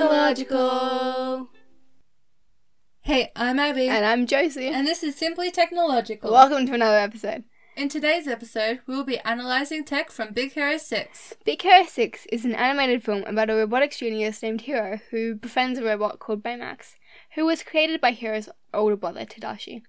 [0.00, 1.48] Technological.
[3.02, 3.88] Hey, I'm Abbie.
[3.88, 4.68] And I'm Josie.
[4.68, 6.32] And this is Simply Technological.
[6.32, 7.44] Welcome to another episode.
[7.76, 11.34] In today's episode, we will be analyzing tech from Big Hero 6.
[11.44, 15.78] Big Hero 6 is an animated film about a robotics genius named Hiro who befriends
[15.78, 16.94] a robot called Baymax,
[17.34, 19.82] who was created by Hiro's older brother, Tadashi.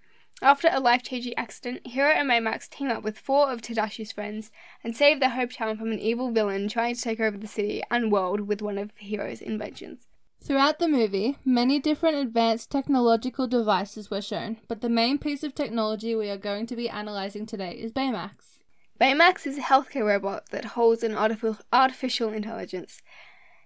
[0.43, 4.49] After a life changing accident, Hiro and Baymax team up with four of Tadashi's friends
[4.83, 8.11] and save their hometown from an evil villain trying to take over the city and
[8.11, 10.07] world with one of Hiro's inventions.
[10.43, 15.53] Throughout the movie, many different advanced technological devices were shown, but the main piece of
[15.53, 18.57] technology we are going to be analysing today is Baymax.
[18.99, 23.03] Baymax is a healthcare robot that holds an artificial intelligence.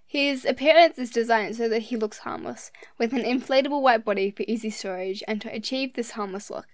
[0.06, 4.44] His appearance is designed so that he looks harmless, with an inflatable white body for
[4.46, 6.68] easy storage and to achieve this harmless look.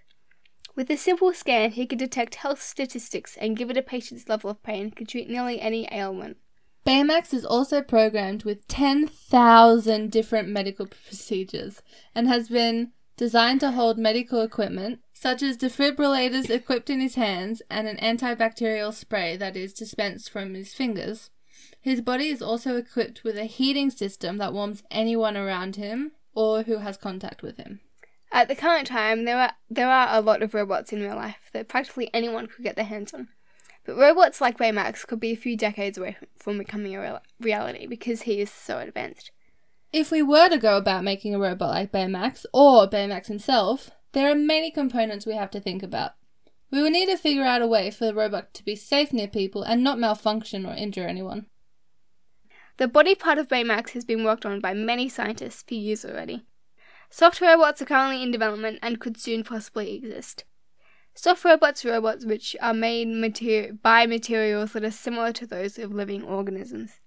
[0.76, 4.64] With a simple scan, he can detect health statistics and, given a patient's level of
[4.64, 6.38] pain, can treat nearly any ailment.
[6.85, 11.81] Baymax is also programmed with 10,000 different medical procedures
[12.16, 17.61] and has been designed to hold medical equipment such as defibrillators equipped in his hands
[17.69, 21.30] and an antibacterial spray that is dispensed from his fingers.
[21.80, 26.63] His body is also equipped with a heating system that warms anyone around him or
[26.63, 27.81] who has contact with him.
[28.31, 31.50] At the current time, there are there are a lot of robots in real life
[31.53, 33.28] that practically anyone could get their hands on.
[33.86, 37.88] But robots like Baymax could be a few decades away from becoming a real- reality
[37.88, 39.32] because he is so advanced.
[39.92, 44.32] If we were to go about making a robot like Baymax, or Baymax himself, there
[44.32, 46.12] are many components we have to think about.
[46.72, 49.28] We would need to figure out a way for the robot to be safe near
[49.28, 51.48] people and not malfunction or injure anyone.
[52.78, 56.46] The body part of Baymax has been worked on by many scientists for years already.
[57.09, 60.46] Soft robots are currently in development and could soon possibly exist.
[61.23, 65.78] Soft robots are robots which are made mater- by materials that are similar to those
[65.78, 67.00] of living organisms.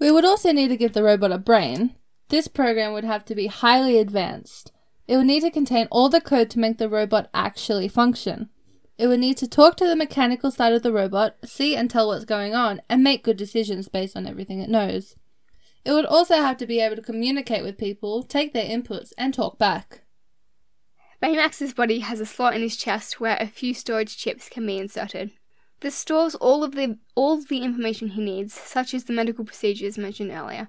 [0.00, 1.94] We would also need to give the robot a brain.
[2.28, 4.72] This program would have to be highly advanced.
[5.06, 8.50] It would need to contain all the code to make the robot actually function.
[8.98, 12.08] It would need to talk to the mechanical side of the robot, see and tell
[12.08, 15.14] what's going on, and make good decisions based on everything it knows.
[15.84, 19.32] It would also have to be able to communicate with people, take their inputs, and
[19.32, 20.01] talk back.
[21.22, 24.78] Baymax's body has a slot in his chest where a few storage chips can be
[24.78, 25.30] inserted.
[25.78, 29.44] This stores all of the all of the information he needs, such as the medical
[29.44, 30.68] procedures mentioned earlier.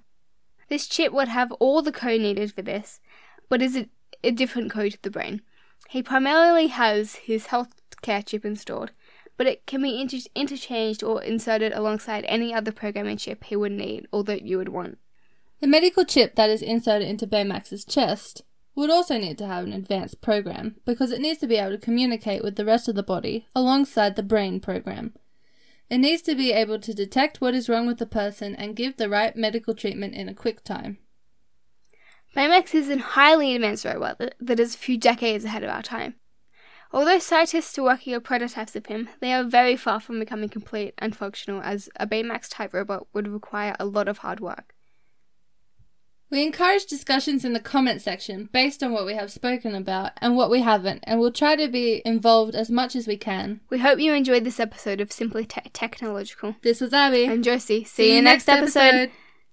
[0.69, 2.99] This chip would have all the code needed for this,
[3.49, 3.89] but is a,
[4.23, 5.41] a different code to the brain.
[5.89, 8.91] He primarily has his healthcare chip installed,
[9.37, 13.71] but it can be inter- interchanged or inserted alongside any other programming chip he would
[13.71, 14.99] need or that you would want.
[15.61, 18.43] The medical chip that is inserted into Baymax's chest
[18.75, 21.77] would also need to have an advanced program because it needs to be able to
[21.77, 25.13] communicate with the rest of the body alongside the brain program.
[25.89, 28.97] It needs to be able to detect what is wrong with the person and give
[28.97, 30.97] the right medical treatment in a quick time.
[32.35, 36.15] Baymax is a highly advanced robot that is a few decades ahead of our time.
[36.91, 40.93] Although scientists are working on prototypes of him, they are very far from becoming complete
[40.97, 44.72] and functional as a Baymax type robot would require a lot of hard work.
[46.33, 50.35] We encourage discussions in the comment section based on what we have spoken about and
[50.35, 53.59] what we haven't, and we'll try to be involved as much as we can.
[53.69, 56.55] We hope you enjoyed this episode of Simply Te- Technological.
[56.63, 57.25] This was Abbie.
[57.25, 57.83] And Josie.
[57.83, 58.79] See, See you next, episode.
[58.79, 59.11] episode.